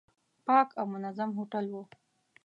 [0.45, 1.75] پاک او منظم هوټل و.